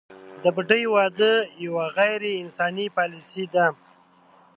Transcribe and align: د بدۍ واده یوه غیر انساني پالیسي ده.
د 0.43 0.45
بدۍ 0.55 0.83
واده 0.93 1.31
یوه 1.65 1.85
غیر 1.97 2.21
انساني 2.43 2.85
پالیسي 2.97 3.45
ده. 3.53 3.65